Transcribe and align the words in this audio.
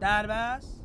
دربست 0.00 0.80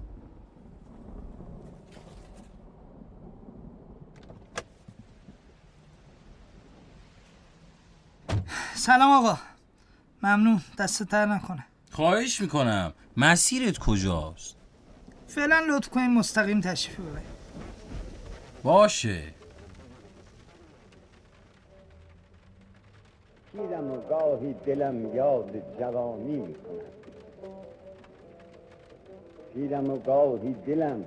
سلام 8.75 9.11
آقا. 9.11 9.37
ممنون. 10.23 10.61
دست 10.79 11.03
تر 11.03 11.25
نکنه. 11.25 11.65
خواهش 11.91 12.41
می‌کنم. 12.41 12.93
مسیرت 13.17 13.77
کجاست؟ 13.77 14.55
فعلا 15.27 15.59
لطف 15.69 15.89
کنین 15.89 16.13
مستقیم 16.13 16.61
تشریف 16.61 16.99
ببرید. 16.99 17.25
باشه. 18.63 19.23
پیرم 23.51 23.91
و 23.91 24.01
گاهی 24.09 24.53
دلم 24.53 25.15
یاد 25.15 25.79
جوانی 25.79 26.37
می 26.37 26.53
کند 26.53 27.00
پیرم 29.53 29.89
و 29.89 29.97
گاهی 29.97 30.53
دلم 30.53 31.05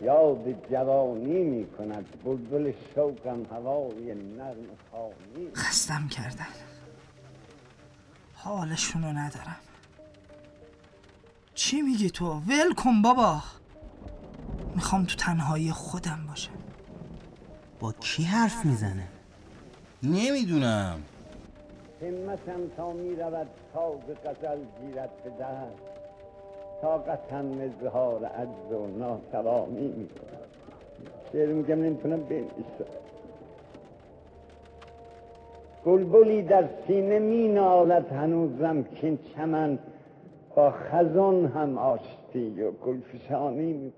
یاد 0.00 0.70
جوانی 0.70 1.42
می 1.42 1.66
کند 1.66 2.06
بلبل 2.24 2.72
شوقم 2.94 3.42
هوای 3.50 4.14
نرم 4.14 4.66
خانی 4.90 5.50
خستم 5.54 6.08
کردن. 6.08 6.46
حالشونو 8.34 9.06
ندارم. 9.06 9.56
چی 11.54 11.82
میگی 11.82 12.10
تو؟ 12.10 12.30
ول 12.30 12.74
کن 12.76 13.02
بابا. 13.02 13.40
می‌خوام 14.74 15.04
تو 15.04 15.16
تنهایی 15.16 15.70
خودم 15.70 16.24
باشم. 16.28 16.52
با 17.80 17.92
کی 17.92 18.22
حرف 18.22 18.64
می‌زنه؟ 18.64 19.08
نمی‌دونم. 20.02 21.02
همتم 22.02 22.68
تا 22.76 22.92
می 22.92 23.16
رود 23.16 23.48
تاز 23.74 24.16
غزل 24.24 24.58
گیرد 24.80 25.10
به 25.24 25.30
دست 25.30 25.91
طاقتم 26.82 27.46
اظهار 27.60 28.24
عجز 28.24 28.72
و 28.72 28.98
ناتوانی 28.98 29.88
می 29.88 30.08
کند 30.08 30.48
شعر 31.32 31.52
میگم 31.52 31.82
نمی‌تونم 31.82 32.20
بنویسم. 32.20 32.92
گلبلی 35.84 36.42
در 36.42 36.68
سینه 36.86 37.18
می 37.18 37.48
نالد 37.48 38.12
هنوزم 38.12 38.82
که 38.82 39.18
چمن 39.34 39.78
با 40.56 40.70
خزان 40.70 41.46
هم 41.46 41.78
آشتی 41.78 42.62
و 42.62 42.70
گلفشانی 42.70 43.72
می 43.72 43.92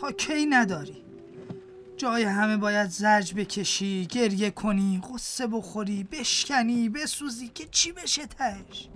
تا 0.00 0.12
کی 0.12 0.46
نداری؟ 0.46 1.04
جای 1.96 2.22
همه 2.22 2.56
باید 2.56 2.90
زرج 2.90 3.34
بکشی 3.34 4.06
گریه 4.06 4.50
کنی 4.50 5.00
غصه 5.12 5.46
بخوری 5.46 6.04
بشکنی 6.04 6.88
بسوزی 6.88 7.48
که 7.48 7.66
چی 7.70 7.92
بشه 7.92 8.26
تهش؟ 8.26 8.88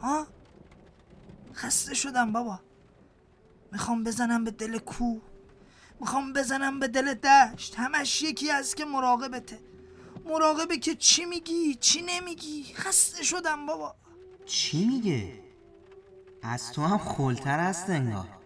ها؟ 0.00 0.26
خسته 1.54 1.94
شدم 1.94 2.32
بابا. 2.32 2.60
می‌خوام 3.72 4.04
بزنم 4.04 4.44
به 4.44 4.50
دل 4.50 4.78
کو. 4.78 5.18
می‌خوام 6.00 6.32
بزنم 6.32 6.80
به 6.80 6.88
دل 6.88 7.14
دشت. 7.14 7.74
همش 7.78 8.22
یکی 8.22 8.50
از 8.50 8.74
که 8.74 8.84
مراقبته. 8.84 9.58
مراقبه 10.24 10.78
که 10.78 10.94
چی 10.94 11.24
میگی 11.24 11.74
چی 11.74 12.02
نمیگی؟ 12.06 12.74
خسته 12.74 13.22
شدم 13.22 13.66
بابا. 13.66 13.94
چی 14.46 14.84
میگه؟ 14.84 15.42
از 16.42 16.72
تو 16.72 16.82
هم 16.82 16.98
خلتر 16.98 17.58
است 17.58 17.90
انگار. 17.90 18.37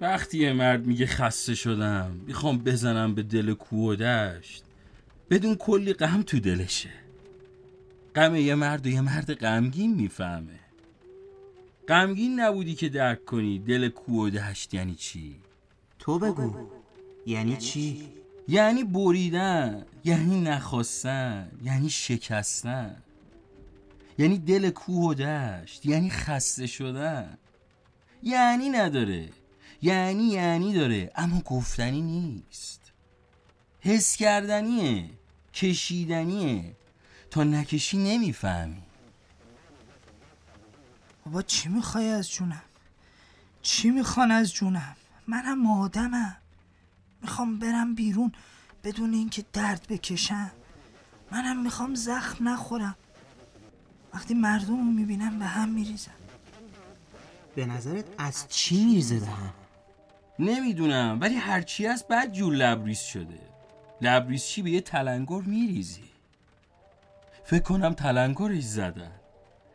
وقتی 0.00 0.38
یه 0.38 0.52
مرد 0.52 0.86
میگه 0.86 1.06
خسته 1.06 1.54
شدم 1.54 2.20
می‌خوام 2.26 2.58
بزنم 2.58 3.14
به 3.14 3.22
دل 3.22 3.54
کوه 3.54 3.92
و 3.92 3.94
دشت 3.94 4.64
بدون 5.30 5.54
کلی 5.54 5.92
غم 5.92 6.22
تو 6.22 6.40
دلشه. 6.40 6.90
غم 8.14 8.36
یه 8.36 8.54
مرد 8.54 8.86
و 8.86 8.88
یه 8.88 9.00
مرد 9.00 9.34
غمگین 9.34 9.94
می‌فهمه. 9.94 10.60
غمگین 11.88 12.40
نبودی 12.40 12.74
که 12.74 12.88
درک 12.88 13.24
کنی 13.24 13.58
دل 13.58 13.88
کوه 13.88 14.26
و 14.26 14.30
دشت 14.30 14.74
یعنی 14.74 14.94
چی؟ 14.94 15.36
تو 15.98 16.18
بگو 16.18 16.68
یعنی 17.26 17.56
چی؟ 17.56 18.08
یعنی 18.48 18.84
بریدن 18.84 19.84
یعنی 20.04 20.40
نخواستن 20.40 21.50
یعنی 21.62 21.90
شکستن. 21.90 22.96
یعنی 24.18 24.38
دل 24.38 24.70
کوه 24.70 25.10
و 25.10 25.14
دشت 25.14 25.86
یعنی 25.86 26.10
خسته 26.10 26.66
شدن. 26.66 27.38
یعنی 28.22 28.68
نداره. 28.68 29.28
یعنی 29.82 30.24
یعنی 30.24 30.74
داره 30.74 31.10
اما 31.16 31.40
گفتنی 31.40 32.02
نیست. 32.02 32.80
حس 33.80 34.16
کردنیه 34.16 35.10
کشیدنیه. 35.54 36.76
تا 37.30 37.44
نکشی 37.44 37.98
نمی‌فهمی. 37.98 38.82
بابا 41.26 41.42
چی 41.42 41.68
می‌خوای 41.68 42.08
از 42.08 42.30
جونم؟ 42.30 42.62
چی 43.62 43.90
می‌خوان 43.90 44.30
از 44.30 44.52
جونم؟ 44.52 44.96
منم 45.26 45.66
آدمم 45.66 46.36
می‌خوام 47.22 47.58
برم 47.58 47.94
بیرون 47.94 48.32
بدون 48.84 49.14
اینکه 49.14 49.44
درد 49.52 49.86
بکشم. 49.88 50.50
منم 51.32 51.62
می‌خوام 51.62 51.94
زخم 51.94 52.48
نخورم. 52.48 52.96
وقتی 54.14 54.34
مردم 54.34 54.76
رو 54.76 54.92
می‌بینم 54.92 55.38
به 55.38 55.44
هم 55.44 55.68
میریزم. 55.68 56.10
به 57.54 57.66
نظرت 57.66 58.04
از 58.18 58.48
چی 58.48 58.84
میرزه 58.84 59.20
به 59.20 59.26
هم؟ 59.26 59.52
نمی‌دونم 60.38 61.18
ولی 61.20 61.34
هرچی 61.34 61.86
هست 61.86 62.08
بعد 62.08 62.32
جور 62.32 62.54
لبریز 62.54 63.00
شده. 63.00 63.38
لبریز 64.00 64.46
چی 64.46 64.62
به 64.62 64.70
یه 64.70 64.80
تلنگر 64.80 65.40
میریزی. 65.40 66.04
فکر 67.44 67.62
کنم 67.62 67.92
تلنگرش 67.92 68.62
زدن. 68.62 69.12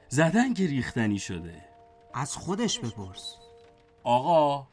زدن 0.10 0.54
که 0.54 0.68
ریختنی 0.68 1.20
شده. 1.20 1.66
از 2.14 2.36
خودش 2.36 2.80
بپرس. 2.80 3.36
آقا. 4.04 4.68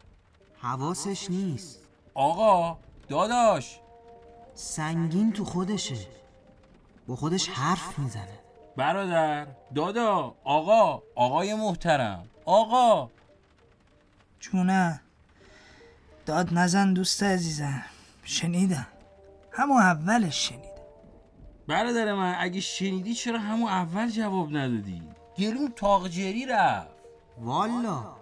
حواسش 0.59 1.31
نیست. 1.31 1.79
آقا 2.15 2.79
داداش. 3.09 3.79
سنگین 4.55 5.33
تو 5.33 5.45
خودشه. 5.45 6.07
با 7.07 7.17
خودش 7.17 7.49
حرف 7.49 7.99
می‌زنه. 7.99 8.39
برادر 8.77 9.47
دادا 9.75 10.35
آقا. 10.45 11.03
آقای 11.15 11.55
محترم. 11.55 12.29
آقا. 12.45 13.11
جونه 14.41 15.01
داد 16.29 16.49
نزن 16.53 16.93
دوست 16.93 17.23
عزیزم. 17.23 17.85
شنیدم. 18.25 18.87
همون 19.53 19.77
اولش 19.77 20.49
شنیدم. 20.49 20.83
برادر 21.69 22.15
من 22.15 22.35
اگه 22.39 22.61
شنیدی 22.61 23.15
چرا 23.15 23.39
همون 23.39 23.69
اول 23.69 24.11
جواب 24.11 24.57
ندادی؟ 24.57 25.03
گلوم 25.39 25.73
تاقجری 25.77 26.47
رفت. 26.47 26.91
والا. 27.39 28.17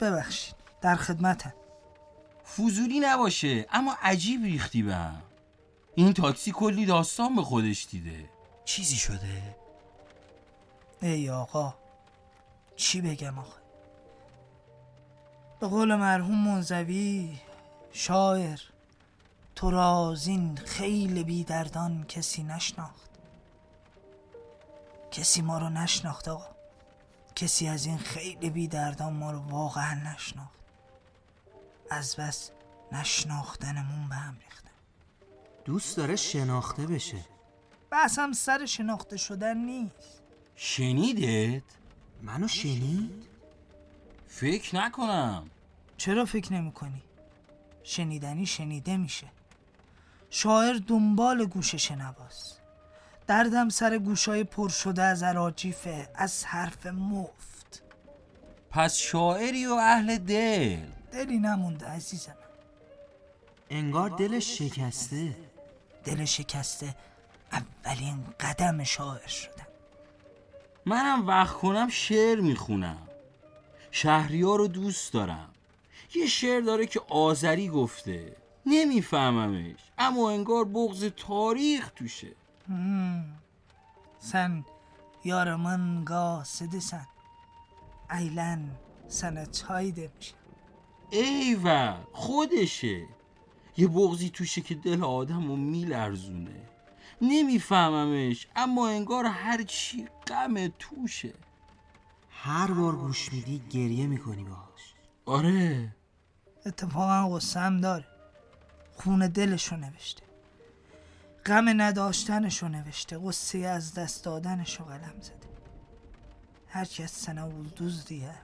ببخشید 0.00 0.54
در 0.80 0.96
خدمتم. 0.96 1.54
فضولی 2.56 3.00
نباشه 3.00 3.66
اما 3.72 3.96
عجیب 4.02 4.42
ریختی 4.42 4.82
به 4.82 4.94
هم. 4.94 5.22
این 5.94 6.12
تاکسی 6.12 6.52
کلی 6.52 6.86
داستان 6.86 7.36
به 7.36 7.42
خودش 7.42 7.86
دیده. 7.90 8.30
چیزی 8.64 8.96
شده؟ 8.96 9.56
ای 11.02 11.30
آقا 11.30 11.74
چی 12.76 13.00
بگم 13.00 13.38
آخه؟ 13.38 13.63
به 15.64 15.70
قول 15.70 15.94
مرحوم 15.94 16.48
منزوی 16.48 17.38
شاعر 17.92 18.58
تو 19.56 19.70
را 19.70 20.10
از 20.12 20.26
این 20.26 20.56
خیلی 20.56 21.24
بیدردان 21.24 22.04
کسی 22.08 22.42
نشناخت. 22.42 23.10
کسی 25.10 25.42
ما 25.42 25.58
رو 25.58 25.68
نشناخت 25.68 26.28
آقا. 26.28 26.54
کسی 27.36 27.68
از 27.68 27.86
این 27.86 27.98
خیلی 27.98 28.50
بیدردان 28.50 29.12
ما 29.12 29.30
رو 29.30 29.38
واقعا 29.38 29.94
نشناخت. 29.94 30.58
از 31.90 32.16
بس 32.16 32.50
نشناختنمون 32.92 34.08
به 34.08 34.14
هم 34.14 34.36
ریختن 34.44 34.70
دوست 35.64 35.96
داره 35.96 36.16
شناخته 36.16 36.86
بشه. 36.86 37.20
بحثم 37.90 38.32
سر 38.32 38.66
شناخته 38.66 39.16
شدن 39.16 39.56
نیست. 39.56 40.22
شنیدت؟ 40.56 41.62
منو 42.22 42.48
شنید؟ 42.48 43.26
فکر 44.28 44.76
نکنم. 44.76 45.50
چرا 46.04 46.24
فکر 46.24 46.52
نمی 46.52 46.72
کنی؟ 46.72 47.02
شنیدنی 47.82 48.46
شنیده 48.46 48.96
میشه. 48.96 49.26
شاعر 50.30 50.74
دنبال 50.74 51.44
گوش 51.44 51.74
شنواست. 51.74 52.60
دردم 53.26 53.68
سر 53.68 53.98
گوشای 53.98 54.44
پر 54.44 54.68
شده 54.68 55.02
از 55.02 55.22
عراجیفه 55.22 56.08
از 56.14 56.44
حرف 56.44 56.86
مفت. 56.86 57.82
پس 58.70 58.96
شاعری 58.96 59.66
و 59.66 59.72
اهل 59.72 60.18
دل. 60.18 60.78
دلی 61.12 61.38
نمونده 61.38 61.86
عزیزم. 61.86 62.36
انگار 63.70 64.10
دلش 64.10 64.58
شکسته. 64.58 65.36
دل 66.04 66.24
شکسته 66.24 66.94
اولین 67.52 68.24
قدم 68.40 68.84
شاعر 68.84 69.28
شدم. 69.28 69.66
منم 70.86 71.26
وقت 71.26 71.56
کنم 71.56 71.88
شعر 71.88 72.40
می‌خونم. 72.40 73.08
شهریار 73.90 74.58
رو 74.58 74.68
دوست 74.68 75.12
دارم. 75.12 75.53
یه 76.16 76.26
شعر 76.26 76.60
داره 76.60 76.86
که 76.86 77.00
آذری 77.08 77.68
گفته 77.68 78.36
نمیفهممش 78.66 79.80
اما 79.98 80.30
انگار 80.30 80.64
بغز 80.64 81.04
تاریخ 81.04 81.90
توشه. 81.96 82.32
سن 84.18 84.64
یار 85.24 85.56
من 85.56 86.04
قاصد 86.04 86.78
سن. 86.78 87.06
ایلن 88.10 88.70
سن 89.08 89.44
چای 89.44 89.92
دمیشه 89.92 90.34
ایول 91.10 91.96
خودشه. 92.12 93.06
یه 93.76 93.88
بغزی 93.88 94.30
توشه 94.30 94.60
که 94.60 94.74
دل 94.74 95.04
آدم 95.04 95.48
رو 95.48 95.56
میلرزونه. 95.56 96.68
نمیفهممش 97.22 98.48
اما 98.56 98.88
انگار 98.88 99.24
هر 99.24 99.62
چی 99.62 100.08
غم 100.26 100.68
توشه. 100.68 101.34
هر 102.30 102.72
بار 102.72 102.96
گوش 102.96 103.32
میدی 103.32 103.62
گریه 103.70 104.06
می‌کنی 104.06 104.44
باهاش. 104.44 104.94
آره. 105.26 105.96
اتفاقا 106.66 107.36
غصم 107.36 107.80
داره 107.80 108.06
خون 108.96 109.28
دلشو 109.28 109.76
نوشته. 109.76 110.22
غم 111.46 111.82
نداشتنشو 111.82 112.68
نوشته. 112.68 113.18
قصه 113.18 113.58
از 113.58 113.94
دست 113.94 114.24
دادنشو 114.24 114.84
قلم 114.84 115.20
زده. 115.20 115.44
herkes 116.74 117.12
sana 117.12 117.48
ulduz 117.48 118.08
diye 118.08 118.34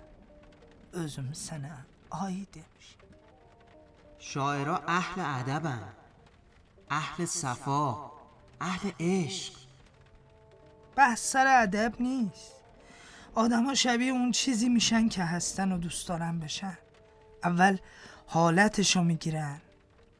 özüm 0.93 1.35
sana 1.35 1.77
ay 2.11 2.47
demiş. 2.55 2.89
شاعرها 4.19 4.79
اهل 4.87 5.21
ادبن. 5.39 5.83
اهل 6.91 7.27
صفا. 7.27 8.11
اهل 8.61 8.91
عشق. 9.01 9.55
بحث 10.97 11.21
سر 11.33 11.47
ادب 11.63 11.95
نیست. 12.01 12.53
آدما 13.35 13.75
شبیه 13.75 14.13
اون 14.13 14.33
چیزی 14.33 14.69
میشن 14.69 15.09
که 15.09 15.25
هستن 15.25 15.73
و 15.73 15.79
دوست 15.79 16.09
دارن 16.09 16.41
بشن. 16.41 16.79
اول 17.45 17.79
حالتشو 18.33 19.03
می‌گیرن. 19.03 19.61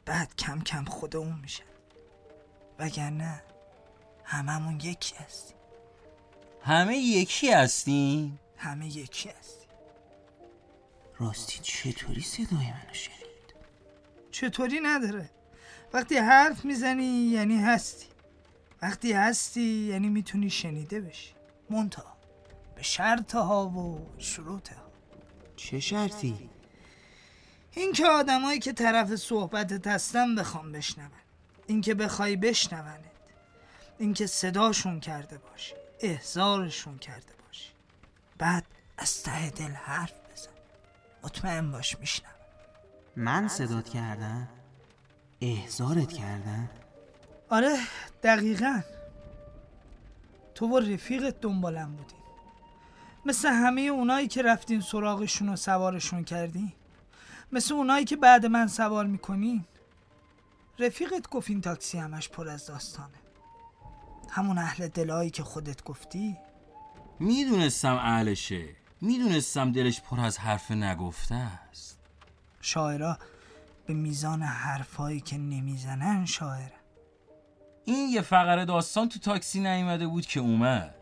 بعد 0.05 0.35
کم 0.35 0.61
کم 0.61 0.85
خود 0.85 1.15
اون 1.15 1.39
میشن 1.41 1.63
وگرنه 2.79 3.43
هممون 4.23 4.79
یکی 4.79 5.15
هستیم. 5.15 5.57
همه 6.61 6.97
یکی 6.97 7.51
هستیم؟ 7.51 8.39
همه 8.57 8.87
یکی 8.87 9.29
هستیم. 9.29 9.69
راستی 11.19 11.59
چطوری 11.61 12.21
صدای 12.21 12.47
منو 12.57 12.93
شنید؟ 12.93 13.55
چطوری 14.31 14.79
نداره؟ 14.83 15.29
وقتی 15.93 16.17
حرف 16.17 16.65
می‌زنی 16.65 17.03
یعنی 17.33 17.57
هستی. 17.57 18.07
وقتی 18.81 19.11
هستی 19.11 19.87
یعنی 19.91 20.09
می‌تونی 20.09 20.49
شنیده 20.49 21.01
بشی. 21.01 21.33
منتها. 21.69 22.17
به 22.75 22.83
شرط 22.83 23.35
ها 23.35 23.67
و 23.67 24.07
شروط 24.17 24.73
ها 24.73 24.81
چه 25.55 25.79
شرطی؟ 25.79 26.49
این 27.73 27.93
که 27.93 28.05
آدمایی 28.05 28.59
که 28.59 28.73
طرف 28.73 29.15
صحبتت 29.15 29.87
هستن 29.87 30.35
بخوام 30.35 30.71
بشنون. 30.71 31.11
این 31.67 31.81
که 31.81 31.93
بخوای 31.93 32.35
بشنونت 32.35 33.11
این 33.99 34.13
که 34.13 34.27
صداشون 34.27 34.99
کرده 34.99 35.37
باشی 35.37 35.73
احزارشون 35.99 36.97
کرده 36.97 37.33
باشی. 37.47 37.69
بعد 38.37 38.65
از 38.97 39.23
ته 39.23 39.49
دل 39.49 39.71
حرف 39.71 40.13
بزن. 40.31 40.51
مطمئن 41.23 41.71
باش 41.71 41.99
میشنم 41.99 42.29
من 43.15 43.47
صدات 43.47 43.89
کردم؟ 43.89 44.47
احزارت 45.41 46.13
کردم؟ 46.13 46.69
آره 47.49 47.77
دقیقا. 48.23 48.81
تو 50.55 50.67
با 50.67 50.79
رفیقت 50.79 51.41
دنبالم 51.41 51.95
بودی 51.95 52.15
مثل 53.25 53.49
همه 53.49 53.81
اونایی 53.81 54.27
که 54.27 54.41
رفتین 54.41 54.81
سراغشون 54.81 55.49
و 55.49 55.55
سوارشون 55.55 56.23
کردین. 56.23 56.73
مثل 57.53 57.73
اونایی 57.73 58.05
که 58.05 58.15
بعد 58.15 58.45
من 58.45 58.67
سوار 58.67 59.05
می‌کنین 59.05 59.65
رفیقت 60.79 61.29
گفت 61.29 61.49
این 61.49 61.61
تاکسی 61.61 61.97
همش 61.97 62.29
پر 62.29 62.49
از 62.49 62.65
داستانه. 62.65 63.17
همون 64.29 64.57
اهل 64.57 64.87
دلایی 64.87 65.29
که 65.29 65.43
خودت 65.43 65.83
گفتی؟ 65.83 66.37
می‌دونستم 67.19 67.95
اهلشه. 67.95 68.69
می‌دونستم 69.01 69.71
دلش 69.71 70.01
پر 70.01 70.19
از 70.19 70.37
حرف 70.37 70.71
نگفته 70.71 71.35
است. 71.35 71.99
شاعرها 72.61 73.17
به 73.85 73.93
میزان 73.93 74.41
حرفایی 74.41 75.19
که 75.21 75.37
نمی‌زنن 75.37 76.25
شاعره. 76.25 76.73
این 77.85 78.09
یه 78.09 78.21
فقره 78.21 78.65
داستان 78.65 79.09
تو 79.09 79.19
تاکسی 79.19 79.59
نیومده 79.59 80.07
بود 80.07 80.25
که 80.25 80.39
اومد. 80.39 80.95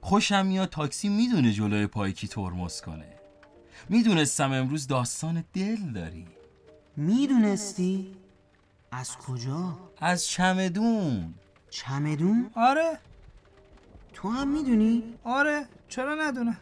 خوشم 0.00 0.46
میاد 0.46 0.68
تاکسی 0.68 1.08
می‌دونه 1.08 1.52
جلوی 1.52 1.86
پای 1.86 2.12
کی 2.12 2.28
ترمز 2.28 2.80
کنه. 2.80 3.13
می‌دونستم 3.88 4.52
امروز 4.52 4.86
داستان 4.86 5.44
دل 5.52 5.92
داری. 5.92 6.26
می‌دونستی؟ 6.96 8.16
از 8.92 9.16
کجا؟ 9.16 9.78
از 9.98 10.26
چمدون. 10.26 11.34
چمدون؟ 11.70 12.50
آره. 12.56 12.98
تو 14.12 14.28
هم 14.30 14.48
می‌دونی؟ 14.48 15.02
آره. 15.24 15.66
چرا 15.88 16.14
ندونه؟ 16.14 16.56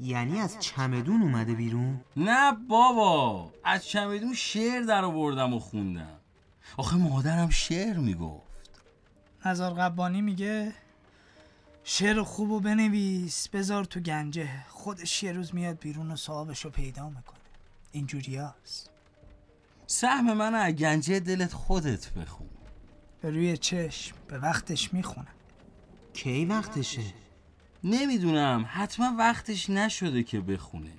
یعنی 0.00 0.40
از 0.40 0.58
چمدون 0.60 1.22
اومده 1.22 1.54
بیرون؟ 1.54 2.00
نه 2.16 2.52
بابا. 2.68 3.50
از 3.64 3.84
چمدون 3.84 4.34
شعر 4.34 4.82
در 4.82 5.04
آوردم 5.04 5.52
و 5.54 5.58
خوندم. 5.58 6.18
آخه 6.76 6.96
مادرم 6.96 7.50
شعر 7.50 7.96
می‌گفت. 7.96 8.52
نزار 9.44 9.74
قبانی 9.74 10.22
میگه 10.22 10.72
شعر 11.84 12.22
خوبو 12.22 12.60
بنویس 12.60 13.48
بذار 13.48 13.84
تو 13.84 14.00
گنجه. 14.00 14.64
خودش 14.68 15.22
یه 15.22 15.32
روز 15.32 15.54
میاد 15.54 15.78
بیرون 15.78 16.10
و 16.10 16.16
صاحبشو 16.16 16.70
پیدا 16.70 17.08
می‌کنه. 17.08 17.38
اینجوری 17.92 18.36
هست. 18.36 18.90
سهم 19.86 20.32
من 20.32 20.54
از 20.54 20.74
گنجه 20.74 21.20
دلت 21.20 21.52
خودت 21.52 22.10
بخون. 22.10 22.48
به 23.20 23.30
روی 23.30 23.56
چشم 23.56 24.16
به 24.28 24.38
وقتش 24.38 24.94
می‌خونم. 24.94 25.26
کی 26.14 26.44
وقتشه؟ 26.44 27.02
نمی‌دونم. 27.84 28.64
حتما 28.68 29.16
وقتش 29.18 29.70
نشده 29.70 30.22
که 30.22 30.40
بخونه. 30.40 30.92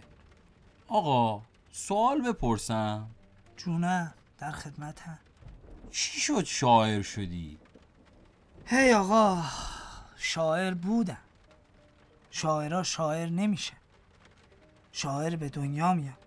آقا 0.88 1.42
سوال 1.72 2.22
بپرسم. 2.22 3.08
جونم 3.58 4.14
در 4.40 4.52
خدمتم. 4.52 5.20
چی 5.92 6.20
شد 6.20 6.44
شاعر 6.44 7.02
شدی؟ 7.02 7.58
هی 8.66 8.94
آقا 8.94 9.44
شاعر 10.26 10.74
بودم. 10.74 11.18
شاعرها 12.32 12.84
شاعر 12.84 13.30
نمیشه. 13.30 13.74
شاعر 14.92 15.36
به 15.36 15.50
دنیا 15.50 15.94
میاد. 15.94 16.18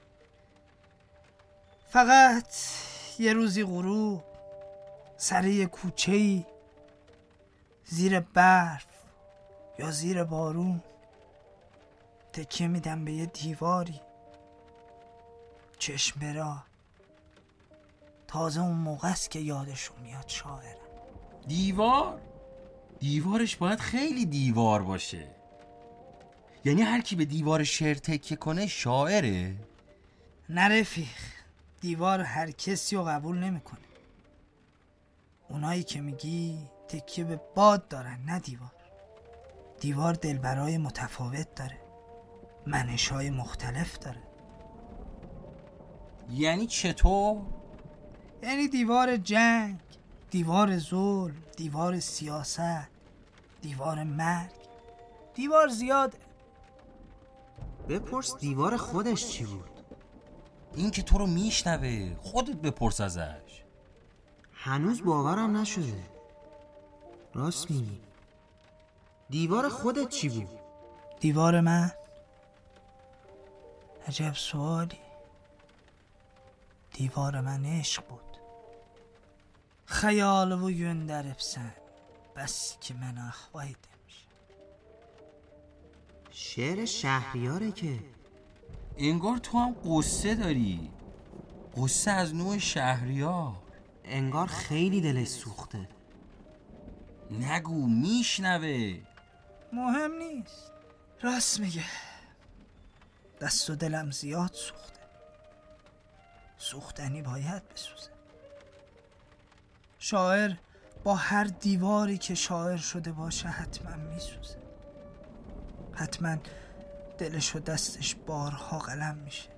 فقط 1.88 2.54
یه 3.18 3.32
روزی 3.32 3.64
غروب 3.64 4.24
سر 5.16 5.44
یه 5.44 5.66
کوچه 5.66 6.12
ای 6.12 6.44
زیر 7.84 8.20
برف 8.20 8.86
یا 9.78 9.90
زیر 9.90 10.24
بارون 10.24 10.82
تکیه 12.32 12.68
میدم 12.68 13.04
به 13.04 13.12
یه 13.12 13.26
دیواری. 13.26 14.00
چشم 15.78 16.20
برا 16.20 16.56
تازه 18.28 18.60
اون 18.60 18.76
موقع 18.76 19.08
است 19.08 19.30
که 19.30 19.38
یادشون 19.38 19.96
میاد 20.02 20.28
شاعرم. 20.28 20.86
دیوار؟ 21.46 22.25
دیوارش 22.98 23.56
باید 23.56 23.78
خیلی 23.80 24.26
دیوار 24.26 24.82
باشه. 24.82 25.26
یعنی 26.64 26.82
هر 26.82 27.00
کی 27.00 27.16
به 27.16 27.24
دیوار 27.24 27.64
شعر 27.64 27.94
تکیه 27.94 28.36
کنه 28.36 28.66
شاعره؟ 28.66 29.54
نه 30.48 30.80
رفیق 30.80 31.06
دیوار 31.80 32.20
هر 32.20 32.50
کسی 32.50 32.96
رو 32.96 33.04
قبول 33.04 33.38
نمی‌کنه. 33.38 33.80
اونایی 35.48 35.82
که 35.82 36.00
میگی 36.00 36.58
تکیه 36.88 37.24
به 37.24 37.40
باد 37.54 37.88
دارن 37.88 38.18
نه 38.26 38.38
دیوار. 38.38 38.72
دیوار 39.80 40.14
دلبرای 40.14 40.78
متفاوت 40.78 41.54
داره. 41.54 41.78
منش 42.66 43.08
های 43.08 43.30
مختلف 43.30 43.98
داره. 43.98 44.22
یعنی 46.30 46.66
چطور؟ 46.66 47.36
یعنی 48.42 48.68
دیوار 48.68 49.16
جنگ. 49.16 49.80
دیوار 50.30 50.78
ظلم 50.78 51.36
دیوار 51.56 52.00
سیاست 52.00 52.88
دیوار 53.62 54.04
مرگ 54.04 54.50
دیوار 55.34 55.68
زیاده 55.68 56.18
بپرس 57.88 58.36
دیوار 58.36 58.76
خودش 58.76 59.28
چی 59.28 59.44
بود. 59.44 59.70
این 60.74 60.90
که 60.90 61.02
تو 61.02 61.18
رو 61.18 61.26
میشنوه 61.26 62.16
خودت 62.22 62.56
بپرس 62.56 63.00
ازش. 63.00 63.62
هنوز 64.52 65.04
باورم 65.04 65.56
نشده. 65.56 66.02
راست 67.34 67.70
میگی. 67.70 68.00
دیوار 69.30 69.68
خودت 69.68 70.08
چی 70.08 70.28
بود؟ 70.28 70.48
دیوار 71.20 71.60
من؟ 71.60 71.92
عجب 74.08 74.34
سوالی. 74.34 74.98
دیوار 76.92 77.40
من 77.40 77.64
عشق 77.64 78.08
بود. 78.08 78.25
خیال 79.86 80.52
و 80.52 80.70
göndəribsən 80.70 81.70
بس 82.36 82.76
که 82.80 82.94
من 82.94 83.18
احوای 83.18 83.68
demiş 83.68 84.26
شعر 86.30 86.84
شهریاره 86.84 87.72
که. 87.72 87.98
انگار 88.96 89.38
تو 89.38 89.58
هم 89.58 89.76
قصه 89.84 90.34
داری. 90.34 90.90
قصه 91.76 92.10
از 92.10 92.34
نوع 92.34 92.58
شهریار. 92.58 93.52
انگار 94.04 94.46
خیلی 94.46 95.00
دلش 95.00 95.28
سوخته. 95.28 95.88
نگو 97.30 97.86
میشنوه. 97.86 99.00
مهم 99.72 100.12
نیست. 100.12 100.72
راست 101.22 101.60
میگه. 101.60 101.84
دست 103.40 103.70
و 103.70 103.74
دلم 103.74 104.10
زیاد 104.10 104.52
سوخته. 104.52 105.00
سوختنی 106.58 107.22
باید 107.22 107.68
بسوزه. 107.68 108.15
شاعر 110.08 110.54
با 111.04 111.14
هر 111.14 111.44
دیواری 111.44 112.18
که 112.18 112.34
شاعر 112.34 112.76
شده 112.76 113.12
باشه 113.12 113.48
حتما 113.48 113.96
میسوزه. 113.96 114.58
حتما 115.92 116.36
دلش 117.18 117.56
و 117.56 117.58
دستش 117.58 118.14
بارها 118.14 118.78
قلم 118.78 119.16
میشه. 119.16 119.48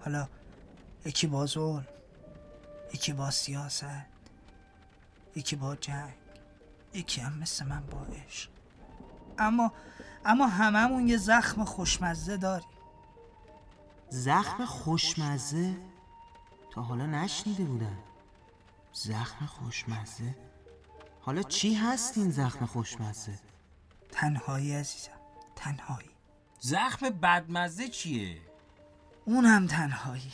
حالا 0.00 0.28
یکی 1.04 1.26
با 1.26 1.46
ظلم 1.46 1.86
یکی 2.94 3.12
با 3.12 3.30
سیاست 3.30 4.06
یکی 5.36 5.56
با 5.56 5.76
جنگ 5.76 6.14
یکی 6.94 7.20
هم 7.20 7.38
مثل 7.38 7.66
من 7.66 7.86
با 7.86 8.06
عشق. 8.26 8.50
اما 9.38 9.72
اما 10.24 10.46
هممون 10.46 11.08
یه 11.08 11.16
زخم 11.16 11.64
خوشمزه 11.64 12.36
داریم. 12.36 12.68
زخم 14.10 14.64
خوشمزه؟ 14.64 15.76
تا 16.72 16.82
حالا 16.82 17.06
نشنیده 17.06 17.64
بودم. 17.64 18.07
زخم 18.92 19.46
خوشمزه؟ 19.46 20.36
حالا 21.20 21.42
چی 21.42 21.74
هست 21.74 22.18
این 22.18 22.30
زخم 22.30 22.66
خوشمزه؟ 22.66 23.38
تنهایی 24.12 24.74
عزیزم 24.74 25.12
تنهایی. 25.56 26.10
زخم 26.60 27.10
بدمزه 27.10 27.88
چیه؟ 27.88 28.38
اونم 29.24 29.66
تنهایی. 29.66 30.32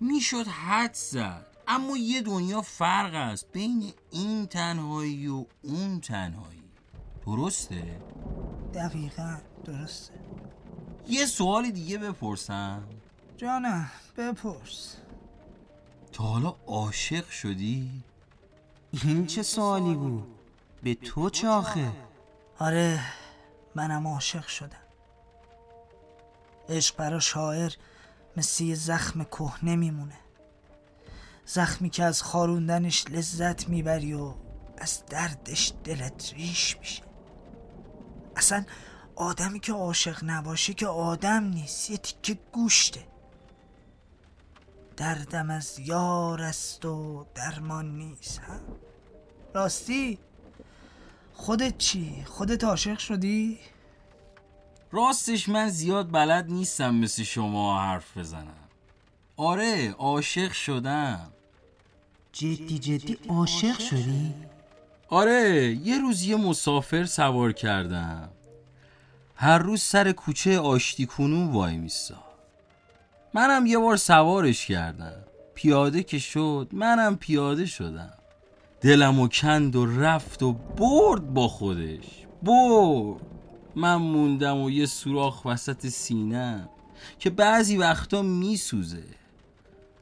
می‌شد 0.00 0.46
حد 0.46 0.94
زد 0.94 1.46
اما 1.68 1.96
یه 1.96 2.22
دنیا 2.22 2.62
فرق 2.62 3.14
است 3.14 3.52
بین 3.52 3.92
این 4.10 4.46
تنهایی 4.46 5.28
و 5.28 5.46
اون 5.62 6.00
تنهایی. 6.00 6.64
درسته؟ 7.26 8.00
دقیقا 8.74 9.38
درسته. 9.64 10.14
یه 11.08 11.26
سوال 11.26 11.70
دیگه 11.70 11.98
بپرسم. 11.98 12.88
جانم 13.36 13.90
بپرس. 14.16 14.96
تا 16.14 16.24
حالا 16.24 16.54
عاشق 16.66 17.28
شدی؟ 17.28 17.90
این 18.92 19.26
چه 19.26 19.42
سوالی 19.42 19.94
بود؟ 19.94 20.26
به 20.82 20.94
تو 20.94 21.30
چه 21.30 21.48
آخه؟ 21.48 21.92
آره 22.58 23.00
منم 23.74 24.06
عاشق 24.06 24.46
شدم. 24.46 24.76
عشق 26.68 26.96
برا 26.96 27.20
شاعر 27.20 27.72
مثل 28.36 28.64
یه 28.64 28.74
زخم 28.74 29.24
کهنه 29.24 29.76
میمونه. 29.76 30.18
زخمی 31.46 31.90
که 31.90 32.04
از 32.04 32.22
خاروندنش 32.22 33.04
لذت 33.10 33.68
می‌بری 33.68 34.14
و 34.14 34.34
از 34.78 35.06
دردش 35.06 35.72
دلت 35.84 36.32
ریش 36.36 36.76
میشه. 36.78 37.02
اصلا 38.36 38.64
آدمی 39.16 39.60
که 39.60 39.72
عاشق 39.72 40.24
نباشه 40.24 40.74
که 40.74 40.86
آدم 40.86 41.44
نیست 41.44 41.90
یه 41.90 41.96
تیکه 41.96 42.38
گوشته. 42.52 43.13
دردم 44.96 45.50
از 45.50 45.78
یار 45.78 46.42
است 46.42 46.84
و 46.84 47.26
درمان 47.34 47.96
نیست 47.96 48.38
ها 48.38 48.54
راستی 49.54 50.18
خودت 51.32 51.78
چی؟ 51.78 52.24
خودت 52.26 52.64
عاشق 52.64 52.98
شدی؟ 52.98 53.58
راستش 54.92 55.48
من 55.48 55.68
زیاد 55.68 56.12
بلد 56.12 56.50
نیستم 56.50 56.94
مثل 56.94 57.22
شما 57.22 57.80
حرف 57.80 58.16
بزنم 58.16 58.68
آره 59.36 59.92
عاشق 59.92 60.52
شدم 60.52 61.32
جدی 62.32 62.78
جدی 62.78 63.18
عاشق 63.28 63.78
شدی؟ 63.78 64.34
آره 65.08 65.78
یه 65.82 65.98
روز 65.98 66.22
یه 66.22 66.36
مسافر 66.36 67.04
سوار 67.04 67.52
کردم 67.52 68.28
هر 69.36 69.58
روز 69.58 69.82
سر 69.82 70.12
کوچه 70.12 70.58
آشتی 70.58 71.06
کنون 71.06 71.52
وای 71.52 71.76
میسا 71.76 72.23
منم 73.34 73.66
یه 73.66 73.78
بار 73.78 73.96
سوارش 73.96 74.66
کردم. 74.66 75.24
پیاده 75.54 76.02
که 76.02 76.18
شد 76.18 76.68
منم 76.72 77.16
پیاده 77.16 77.66
شدم. 77.66 78.12
دلم 78.80 79.20
و 79.20 79.28
کند 79.28 79.76
و 79.76 79.86
رفت 79.86 80.42
و 80.42 80.52
برد 80.52 81.34
با 81.34 81.48
خودش. 81.48 82.26
برد. 82.42 83.20
من 83.76 83.96
موندم 83.96 84.62
و 84.62 84.70
یه 84.70 84.86
سوراخ 84.86 85.44
وسط 85.44 85.86
سینم 85.86 86.68
که 87.18 87.30
بعضی 87.30 87.76
وقتا 87.76 88.22
میسوزه. 88.22 89.04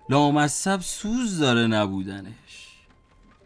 لامصب 0.09 0.81
سوز 0.81 1.39
داره 1.39 1.67
نبودنش. 1.67 2.69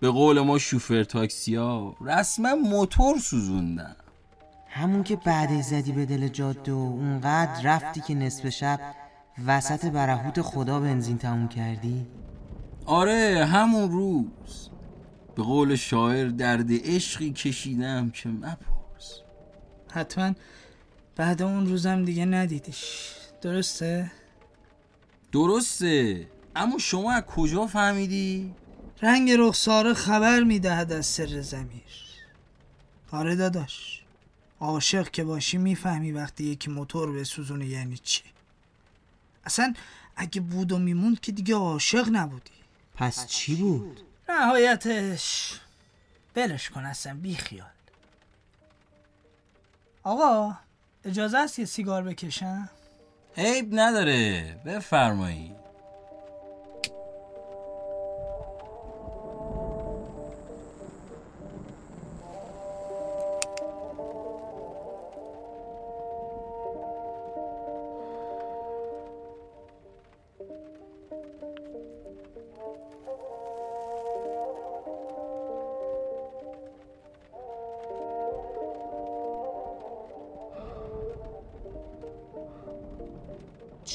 به 0.00 0.10
قول 0.10 0.40
ما 0.40 0.58
شوفر 0.58 1.04
تاکسی 1.04 1.54
ها 1.54 1.96
رسما 2.00 2.54
موتور 2.54 3.18
سوزوندم 3.18 3.96
همون 4.68 5.02
که 5.02 5.16
بعدش 5.16 5.64
زدی 5.64 5.92
به 5.92 6.06
دل 6.06 6.28
جاده 6.28 6.72
و 6.72 6.76
اونقدر 6.76 7.60
رفتی 7.64 8.00
که 8.00 8.14
نصف 8.14 8.48
شب 8.48 8.80
وسط 9.44 9.84
برهوت 9.86 10.42
خدا 10.42 10.80
بنزین 10.80 11.18
تموم 11.18 11.48
کردی؟ 11.48 12.06
آره 12.86 13.44
همون 13.44 13.90
روز. 13.90 14.70
به 15.34 15.42
قول 15.42 15.76
شاعر 15.76 16.28
درد 16.28 16.68
عشقی 16.70 17.32
کشیدم 17.32 18.10
که 18.10 18.28
مپرس. 18.28 19.20
حتما 19.90 20.32
بعد 21.16 21.42
اون 21.42 21.66
روزم 21.66 22.04
دیگه 22.04 22.24
ندیدش 22.24 23.12
درسته؟ 23.42 24.12
درسته. 25.32 26.26
اما 26.56 26.78
شما 26.78 27.12
از 27.12 27.22
کجا 27.22 27.66
فهمیدی؟ 27.66 28.54
رنگ 29.02 29.30
رخساره 29.38 29.94
خبر 29.94 30.42
می‌دهد 30.42 30.92
از 30.92 31.06
سر 31.06 31.40
زمیر 31.40 31.82
آره 33.12 33.36
داداش. 33.36 34.02
عاشق 34.60 35.10
که 35.10 35.24
باشی 35.24 35.58
می‌فهمی 35.58 36.12
وقتی 36.12 36.44
یکی 36.44 36.70
موتور 36.70 37.12
به 37.12 37.24
سوزونه 37.24 37.66
یعنی 37.66 37.96
چی. 37.96 38.22
اصلا 39.46 39.74
اگه 40.16 40.40
بود 40.40 40.72
و 40.72 40.78
میموند 40.78 41.20
که 41.20 41.32
دیگه 41.32 41.54
عاشق 41.54 42.08
نبودی. 42.12 42.50
پس 42.94 43.26
چی 43.26 43.54
بود؟ 43.54 44.00
نهایتش 44.28 45.60
بلش 46.34 46.70
کن 46.70 46.84
اصلا 46.84 47.14
بی 47.14 47.36
خیال. 47.36 47.66
آقا 50.02 50.56
اجازه 51.04 51.38
است 51.38 51.58
یه 51.58 51.64
سیگار 51.64 52.02
بکشم؟ 52.02 52.68
عیب 53.36 53.68
نداره 53.72 54.42
بفرمایید. 54.66 55.65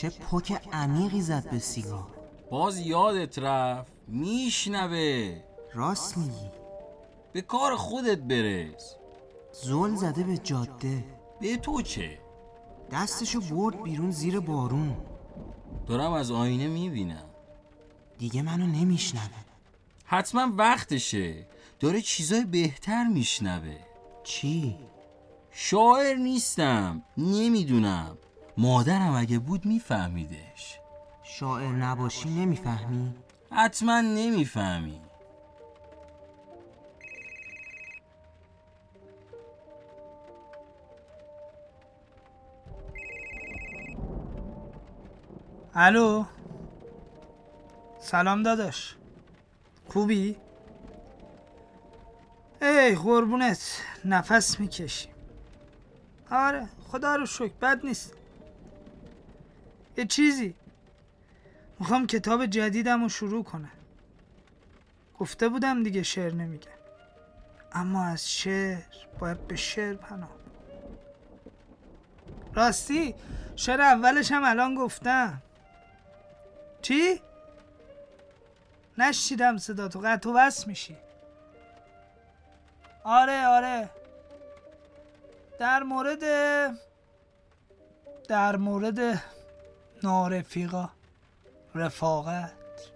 چه 0.01 0.10
پک 0.10 0.62
عمیقی 0.74 1.22
زد 1.22 1.50
به 1.50 1.60
سیگار. 1.60 2.08
باز 2.51 2.79
یادت 2.79 3.39
رفت. 3.39 3.91
میشنوه. 4.08 5.41
راست 5.74 6.17
میگی. 6.17 6.50
به 7.34 7.41
کار 7.41 7.75
خودت 7.75 8.17
برس. 8.17 8.96
زل 9.63 9.96
زده 9.96 10.24
به 10.24 10.38
جاده. 10.38 11.05
به 11.41 11.58
تو 11.58 11.81
چه؟ 11.81 12.20
دستشو 12.91 13.41
برد 13.41 13.84
بیرون 13.84 14.12
زیر 14.12 14.39
بارون. 14.39 14.98
دارم 15.88 16.13
از 16.13 16.31
آینه 16.31 16.67
می‌بینم. 16.67 17.29
دیگه 18.17 18.41
منو 18.41 18.67
نمیشنوه. 18.67 19.25
حتما 20.05 20.48
وقتشه. 20.58 21.48
داره 21.79 22.01
چیزای 22.01 22.46
بهتر 22.46 23.08
میشنوه. 23.08 23.77
چی؟ 24.24 24.77
شاعر 25.51 26.15
نیستم. 26.15 27.03
نمی‌دونم. 27.17 28.17
مادرم 28.58 29.15
اگه 29.15 29.39
بود 29.39 29.65
میفهمیدش. 29.65 30.79
شاعر 31.24 31.67
نباشی 31.72 32.29
نمی‌فهمی؟ 32.29 33.15
حتما 33.51 34.01
نمی‌فهمی. 34.01 35.01
الو؟ 45.75 46.24
سلام 48.00 48.43
داداش. 48.43 48.96
خوبی؟ 49.88 50.38
ای 52.62 52.96
قربونت 52.96 53.81
نفس 54.05 54.60
می‌کشیم. 54.60 55.12
آره 56.31 56.70
خدا 56.91 57.15
رو 57.15 57.25
شکر 57.25 57.53
بد 57.62 57.86
نیست. 57.86 58.13
یه 59.98 60.05
چیزی. 60.05 60.55
می‌خوام 61.79 62.07
کتاب 62.07 62.45
جدیدم 62.45 63.03
رو 63.03 63.10
شروع 63.10 63.43
کنم. 63.43 63.71
گفته 65.19 65.50
بودم 65.50 65.83
دیگه 65.83 66.03
شعر 66.03 66.33
نمیگم 66.33 66.71
اما 67.71 68.05
از 68.05 68.31
شعر 68.31 68.81
باید 69.19 69.48
به 69.48 69.55
شعر 69.55 69.95
پناه 69.95 70.29
راستی 72.53 73.15
شعر 73.55 73.81
اولش 73.81 74.31
هم 74.31 74.43
الان 74.43 74.75
گفتم. 74.75 75.41
چی؟ 76.81 77.21
نشیدم 78.97 79.58
صدا 79.58 79.88
تو 79.88 79.99
قطع 79.99 80.30
و 80.30 80.34
بس 80.34 80.67
میشی. 80.67 80.97
آره 83.04 83.47
آره. 83.47 83.89
در 85.60 85.84
مورد 85.84 86.23
در 88.27 88.56
مورد 88.56 89.23
نارفیقا 90.04 90.90
رفاقت. 91.76 92.54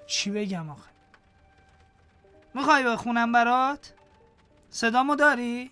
چی 0.07 0.31
بگم 0.31 0.69
آخه؟ 0.69 0.89
می‌خوای 2.53 2.83
بخونم 2.83 3.31
برات؟ 3.31 3.93
صدامو 4.69 5.15
داری؟ 5.15 5.71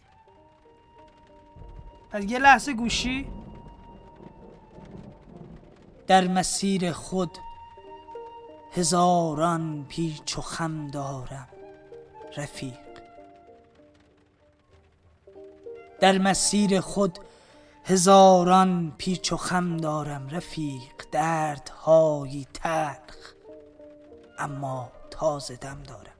از 2.12 2.24
یه 2.24 2.40
لحظه 2.40 2.74
گوشی. 2.74 3.28
در 6.08 6.28
مسیر 6.28 6.92
خود 6.92 7.38
هزاران 8.74 9.86
پیچ 9.90 10.38
و 10.38 10.42
خم 10.42 10.88
دارم 10.88 11.48
رفیق. 12.38 12.74
در 16.00 16.18
مسیر 16.18 16.80
خود 16.80 17.20
هزاران 17.86 18.94
پیچ 18.98 19.34
و 19.34 19.38
خم 19.38 19.78
دارم 19.78 20.30
رفیق 20.30 20.94
دردهایی 21.12 22.48
تلخ 22.54 23.34
اما 24.40 24.92
تازه 25.12 25.56
دم 25.56 25.84
دارم 25.84 26.14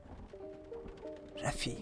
رفیق. 1.42 1.76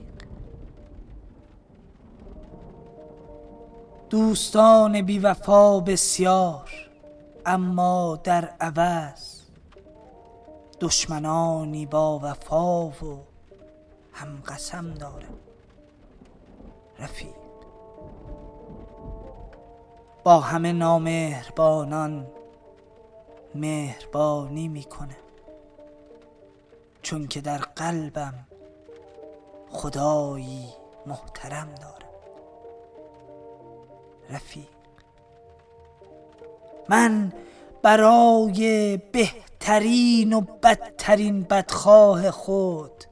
دوستان 4.11 5.03
بیوفا 5.03 5.81
بسیار 5.81 6.71
اما 7.47 8.21
در 8.25 8.45
عوض 8.61 9.41
دشمنانی 10.81 11.87
با 11.87 12.19
وفا 12.19 12.87
و 12.87 13.25
هم 14.13 14.43
قسم 14.47 14.95
دارم 14.95 15.39
رفیق. 16.99 17.42
با 20.25 20.41
همه 20.41 20.73
نامهربانان 20.73 22.27
مهربانی 23.55 24.69
می‌کنه. 24.69 25.17
چون 27.03 27.27
که 27.27 27.41
در 27.41 27.59
قلبم 27.59 28.35
خدایی 29.71 30.69
محترم 31.07 31.75
دارم 31.75 32.13
رفیق. 34.31 34.67
من 36.89 37.33
برای 37.83 38.97
بهترین 38.97 40.33
و 40.33 40.41
بدترین 40.41 41.43
بدخواه 41.43 42.31
خود 42.31 43.05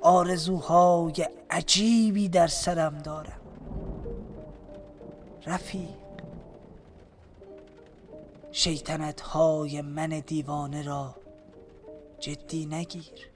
آرزوهای 0.00 1.28
عجیبی 1.50 2.28
در 2.28 2.46
سرم 2.46 2.98
دارم. 2.98 3.40
رفیق. 5.46 6.01
شیطنت 8.54 9.20
های 9.20 9.80
من 9.80 10.08
دیوانه 10.08 10.82
را 10.82 11.14
جدی 12.20 12.66
نگیر. 12.66 13.30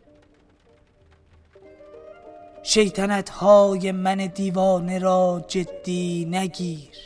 شیطنت 2.62 3.28
های 3.28 3.92
من 3.92 4.16
دیوانه 4.16 4.98
را 4.98 5.44
جدی 5.48 6.24
نگیر. 6.30 6.96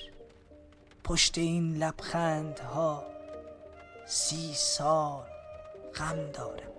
پشت 1.04 1.38
این 1.38 1.76
لبخندها 1.76 3.02
سی 4.06 4.54
سال 4.54 5.26
غم 5.94 6.30
دارم. 6.32 6.70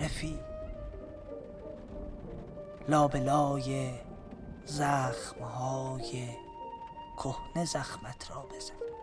رفیق 0.00 0.40
لابلای 2.88 3.90
زخمهای 4.64 6.28
کهنه 7.16 7.64
زخمت 7.64 8.30
را 8.30 8.46
بزن. 8.56 8.93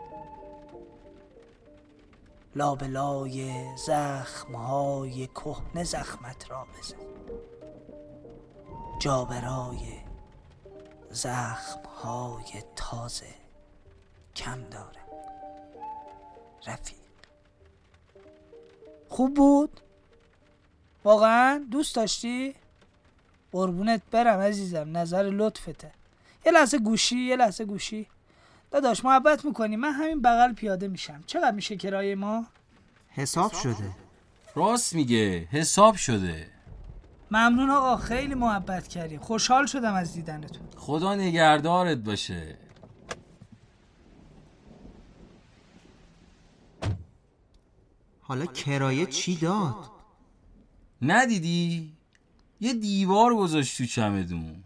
لابلای 2.56 3.66
زخمهای 3.78 5.28
کهنه 5.28 5.84
زخمت 5.84 6.52
را 6.52 6.68
بزن. 6.80 6.98
جا 9.00 9.26
برای 9.26 9.80
زخمهای 11.10 12.64
تازه 12.76 13.34
کم 14.36 14.64
دارم. 14.64 14.92
رفیق. 16.68 16.98
خوب 19.10 19.34
بود؟ 19.34 19.80
واقعا؟ 21.04 21.66
دوست 21.72 21.96
داشتی؟ 21.96 22.56
قربونت 23.52 24.02
برم 24.12 24.40
عزیزم 24.40 24.98
نظر 24.98 25.24
لطفته. 25.24 25.92
یه 26.46 26.52
لحظه 26.52 26.78
گوشی 26.78 27.18
یه 27.18 27.36
لحظه 27.36 27.66
گوشی. 27.66 28.08
داداش 28.72 29.06
محبت 29.06 29.46
می‌کنی. 29.46 29.76
من 29.76 29.92
همین 29.92 30.22
بغل 30.22 30.54
پیاده 30.54 30.88
میشم. 30.88 31.24
چقدر 31.28 31.52
میشه 31.52 31.78
کرایه 31.78 32.16
ما؟ 32.16 32.46
حساب 33.10 33.54
شده. 33.54 33.96
راست 34.56 34.96
میگه. 34.96 35.48
حساب 35.52 35.96
شده. 35.96 36.48
ممنون 37.32 37.70
آقا 37.70 37.98
خیلی 37.98 38.36
محبت 38.36 38.88
کردیم. 38.88 39.20
خوشحال 39.20 39.66
شدم 39.66 39.94
از 39.94 40.14
دیدنتون. 40.14 40.68
خدا 40.78 41.16
نگهدارت 41.16 41.98
باشه. 41.98 42.58
حالا 48.22 48.46
کرایه 48.46 49.06
چی 49.06 49.36
داد؟ 49.36 49.76
ندیدی؟ 51.02 51.94
یه 52.60 52.74
دیوار 52.74 53.36
گذاشت 53.36 53.78
تو 53.78 53.86
چمدون. 53.86 54.64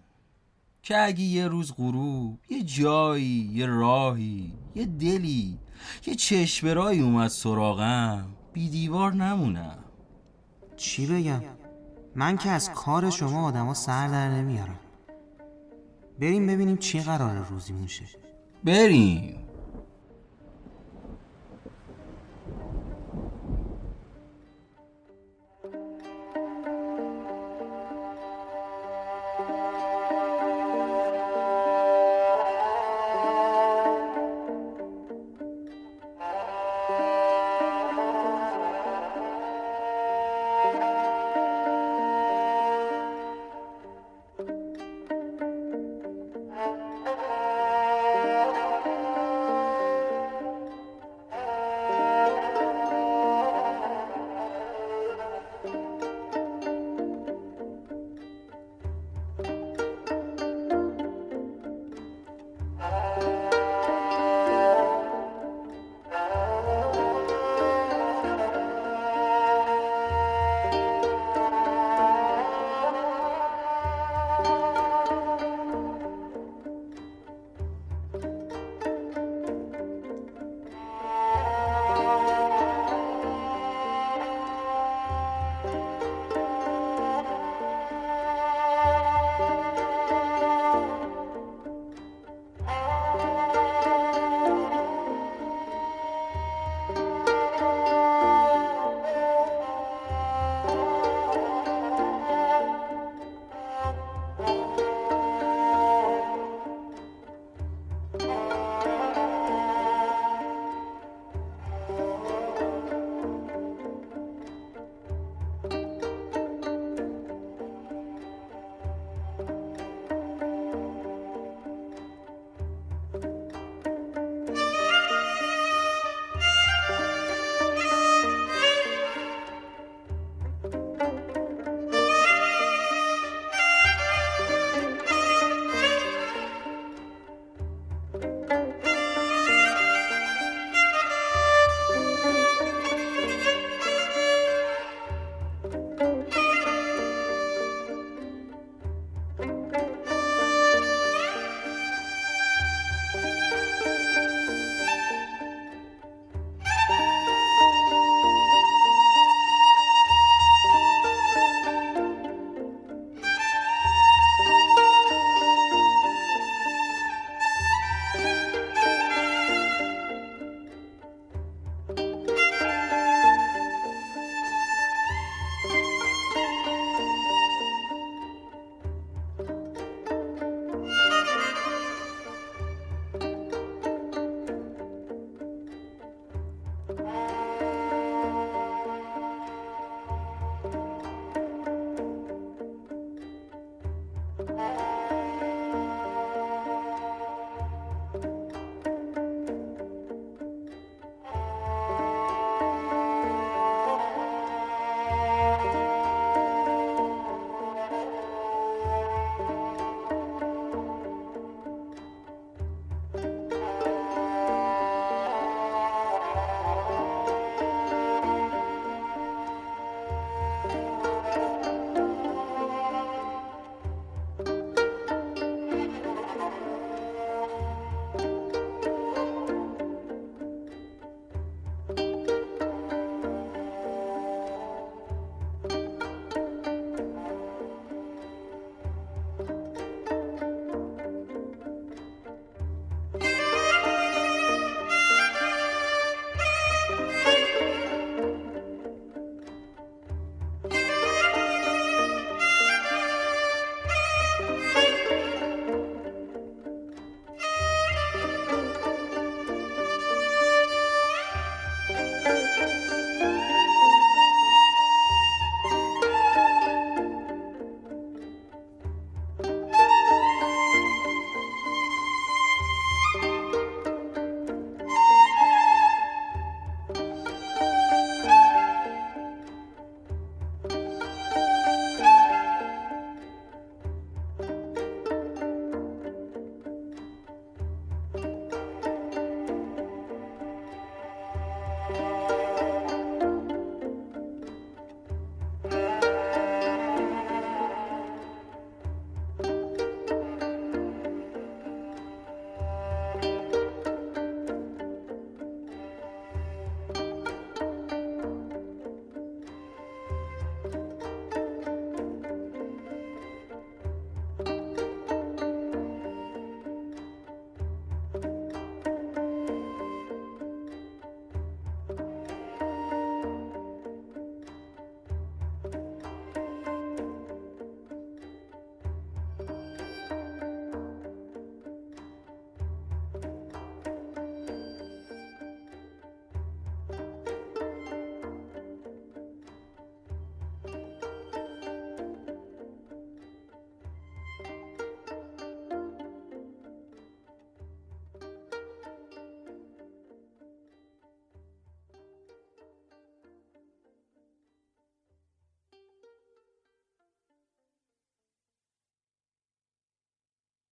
که 0.86 1.04
اگه 1.04 1.22
یه 1.22 1.48
روز 1.48 1.74
غروب 1.74 2.40
یه 2.50 2.64
جایی 2.64 3.52
یه 3.54 3.66
راهی 3.66 4.54
یه 4.76 4.86
دلی 4.86 5.60
یه 6.08 6.16
چشمرایی 6.16 7.02
اومد 7.02 7.28
سراغم 7.28 8.28
بی 8.54 8.70
دیوار 8.70 9.14
نمونم. 9.14 9.78
چی 10.76 11.08
بگم؟ 11.08 11.42
من 12.16 12.38
که 12.38 12.50
از 12.50 12.72
کار 12.74 13.10
شما 13.10 13.48
آدما 13.48 13.74
سر 13.74 14.08
در 14.08 14.30
نمیارم. 14.30 14.80
بریم 16.20 16.48
ببینیم 16.48 16.78
چی 16.78 17.00
قرار 17.00 17.46
روزی 17.50 17.74
موشه 17.74 18.06
بریم. 18.64 19.45